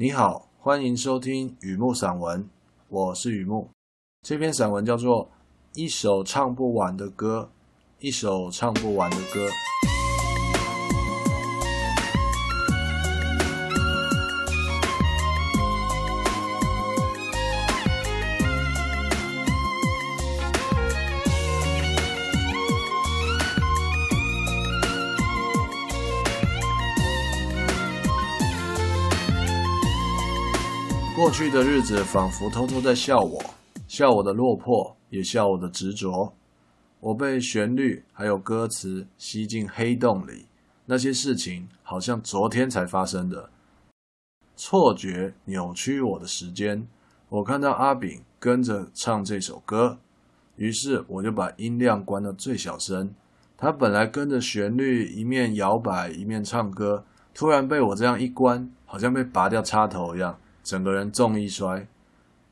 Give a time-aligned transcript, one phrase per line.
[0.00, 2.48] 你好，欢迎收听雨木散文，
[2.86, 3.68] 我是雨木。
[4.22, 5.24] 这篇散文叫做
[5.74, 7.50] 《一首唱不完的歌》，
[7.98, 9.48] 一首唱不完的歌。
[31.28, 33.38] 过去的日子仿佛偷偷在笑我，
[33.86, 36.32] 笑我的落魄，也笑我的执着。
[37.00, 40.46] 我被旋律还有歌词吸进黑洞里，
[40.86, 43.50] 那些事情好像昨天才发生的。
[44.56, 46.88] 错觉扭曲我的时间。
[47.28, 49.98] 我看到阿炳跟着唱这首歌，
[50.56, 53.14] 于是我就把音量关到最小声。
[53.54, 60.38] 他本来跟着旋律一面摇摆一面唱歌，突然被我这样一关，好像被拔掉插头一样。
[60.68, 61.88] 整个人重一摔，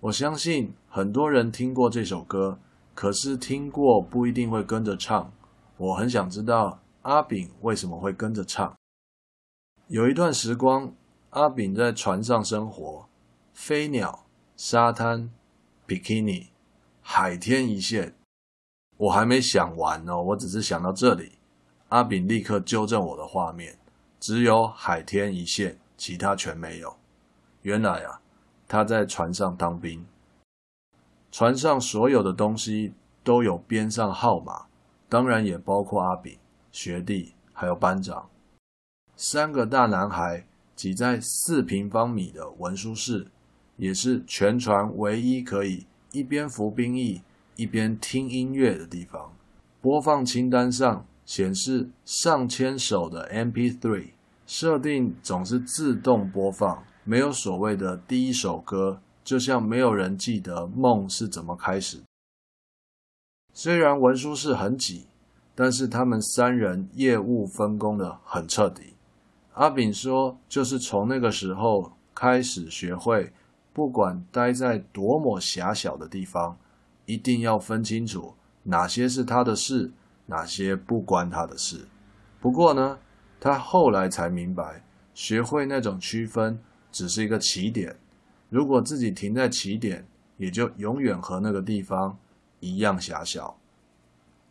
[0.00, 2.58] 我相信很多人听过这首歌，
[2.92, 5.32] 可是听过不一定会跟着唱。
[5.76, 8.74] 我很想知道阿炳为什么会跟着唱。
[9.86, 10.92] 有一段时光，
[11.30, 13.08] 阿炳在船上生活，
[13.54, 15.30] 飞鸟、沙滩、
[15.86, 16.48] 比基尼、
[17.00, 18.16] 海天一线。
[18.96, 21.38] 我还没想完呢，我只是想到这里，
[21.90, 23.78] 阿炳立刻纠正我的画面，
[24.18, 26.96] 只有海天一线，其他全没有。
[27.62, 28.20] 原来啊，
[28.66, 30.06] 他在船上当兵，
[31.30, 34.66] 船上所有的东西都有编上号码，
[35.08, 36.38] 当然也包括阿炳、
[36.72, 38.28] 学弟还有班长。
[39.14, 43.26] 三个大男孩挤在四平方米的文书室，
[43.76, 47.20] 也是全船唯一可以一边服兵役
[47.56, 49.30] 一边听音乐的地方。
[49.82, 54.12] 播放清单上显示上千首的 MP3，
[54.46, 56.82] 设定总是自动播放。
[57.04, 62.02] 没有所谓的第一首歌，就像没有人记得梦是怎么开始。
[63.52, 65.06] 虽然文书室很挤，
[65.54, 68.94] 但是他们三人业务分工得很彻底。
[69.54, 73.32] 阿炳说，就是从那个时候开始学会，
[73.72, 76.56] 不管待在多么狭小的地方，
[77.06, 79.90] 一定要分清楚哪些是他的事，
[80.26, 81.88] 哪些不关他的事。
[82.40, 82.98] 不过呢，
[83.40, 86.58] 他后来才明白，学会那种区分。
[86.92, 87.96] 只是一个起点，
[88.48, 90.06] 如果自己停在起点，
[90.36, 92.18] 也就永远和那个地方
[92.58, 93.56] 一样狭小。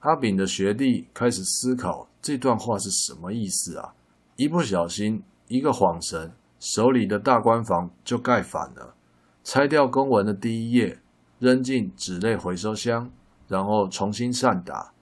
[0.00, 3.94] 阿炳的学弟开始思考这段话是什么意思啊？
[4.36, 8.94] 一不小心，一个恍神，手里的大官房就盖反了。
[9.42, 10.98] 拆掉公文的第一页，
[11.40, 13.10] 扔进纸类回收箱，
[13.48, 14.92] 然后重新缮打。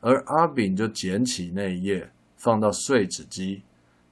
[0.00, 3.62] 而阿炳就捡起那一页，放到碎纸机。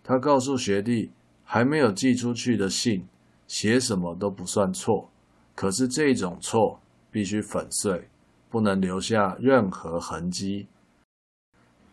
[0.03, 1.11] 他告诉学弟。
[1.45, 3.07] 还没有寄出去的信，
[3.47, 5.11] 写什么都不算错。
[5.55, 8.09] 可是这种错必须粉碎，
[8.51, 10.67] 不能留下任何痕迹。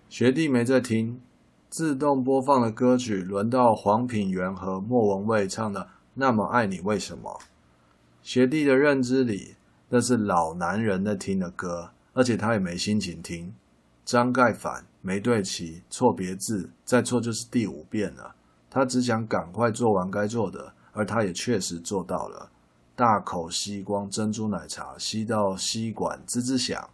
[0.09, 1.21] 学弟没在听，
[1.69, 5.81] 自动播放的歌曲轮到黄品源和莫文蔚唱的
[6.15, 7.39] 《那么爱你为什么》。
[8.23, 9.55] 学弟的认知里，
[9.89, 13.53] 那是老男人在听的歌，而且他也没心情听。
[14.03, 18.35] 张盖反，没对齐，错别字，再错就是第五遍了。
[18.73, 22.49] 他只想赶快做完该做的，而他也确实做到了。
[22.95, 26.89] 大口吸光珍珠奶茶，吸到吸管滋滋响，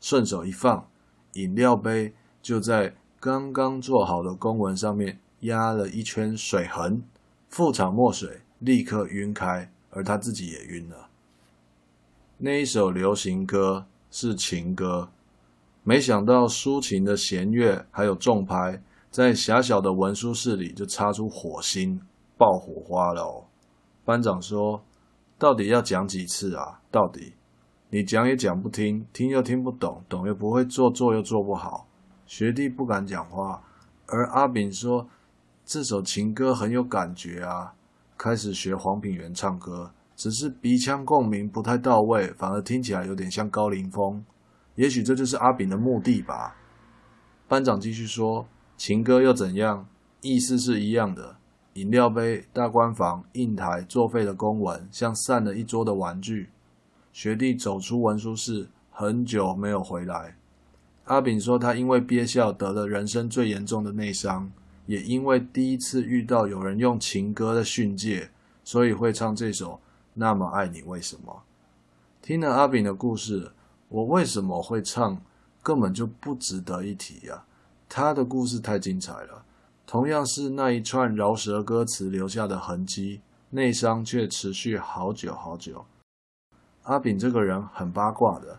[0.00, 0.86] 顺手一放，
[1.32, 7.02] 饮料杯就在刚刚做好的公文上面压了一圈水痕，
[7.48, 11.08] 副厂墨水立刻晕开，而他自己也晕了。
[12.36, 15.08] 那一首流行歌是情歌，
[15.82, 18.82] 没想到抒情的弦乐还有重拍。
[19.14, 22.00] 在狭小的文书室里就擦出火星，
[22.36, 23.44] 爆火花了哦。
[24.04, 24.82] 班长说
[25.38, 26.80] ：“到底要讲几次啊？
[26.90, 27.32] 到底
[27.90, 31.86] 你讲也讲不听，听又听不懂，懂又不会做，做又做不好。”
[32.26, 33.62] 学弟不敢讲话，
[34.08, 35.06] 而阿炳说
[35.64, 37.72] ：“这首情歌很有感觉啊。”
[38.18, 44.24] 开始学黄品源唱歌，只是鼻腔共鸣不太到位，反而听起来有点像高凌风。
[44.74, 46.56] 也许这就是阿炳的目的吧。
[47.46, 48.44] 班长继续说。
[48.76, 49.86] 情歌又怎样？
[50.20, 51.36] 意思是一样的。
[51.74, 56.50] 饮料杯、大官房、印台、作废的公文，像散了一桌的玩具。
[57.12, 60.36] 学弟走出文书室，很久没有回来。
[61.04, 64.50] 阿炳说，他因为憋笑得了人生最严重的内伤，
[64.86, 68.30] 也因为第一次遇到有人用情歌的训诫，
[68.62, 69.72] 所以会唱这首
[70.14, 71.42] 《那么爱你为什么》。
[72.26, 73.50] 听了阿炳的故事，
[73.88, 75.20] 我为什么会唱，
[75.62, 77.44] 根本就不值得一提呀、
[77.96, 79.44] 他的故事太精彩了，
[79.86, 83.20] 同样是那一串饶舌歌词留下的痕迹，
[83.50, 85.84] 内伤却持续好久好久。
[86.82, 88.58] 阿炳这个人很八卦的，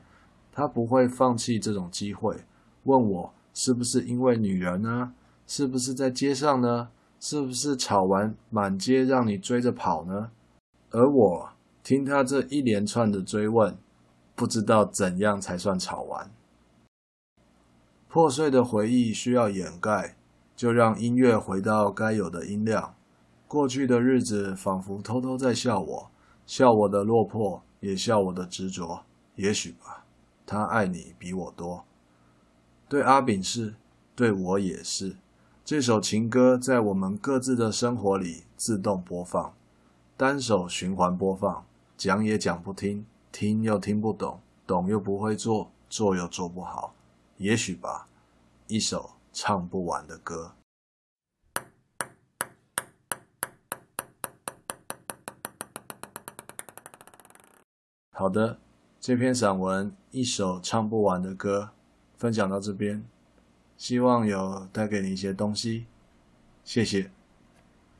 [0.54, 2.46] 他不会放弃这种机会，
[2.84, 5.12] 问我是不是因为女人呢？
[5.46, 6.88] 是不是在街上呢？
[7.20, 10.32] 是不是吵完满街让你追着跑呢？
[10.92, 11.50] 而我
[11.84, 13.78] 听他这一连串的追问，
[14.34, 16.32] 不知道怎样才算吵完。
[18.16, 20.16] 破碎的回忆需要掩盖，
[20.56, 22.96] 就让音乐回到该有的音量。
[23.46, 26.10] 过去的日子仿佛偷偷在笑我，
[26.46, 29.04] 笑我的落魄，也笑我的执着。
[29.36, 30.06] 也许吧，
[30.46, 31.84] 他爱你比我多。
[32.88, 33.76] 对阿炳是，
[34.16, 35.18] 对我也是。
[35.66, 39.54] 这首情歌在我们各自的生活里自动播放，
[40.16, 41.66] 单手循环播放，
[41.98, 46.94] 讲也讲不听，听又听不懂，懂又不会做，做又做不好。
[47.38, 48.08] 也许吧，
[48.68, 50.56] 一首唱不完的歌。
[58.12, 58.58] 好的，
[59.02, 61.72] 这篇散文《一首唱不完的歌》
[62.20, 63.04] 分享到这边，
[63.76, 65.88] 希望有带给你一些东西。
[66.64, 67.12] 谢谢。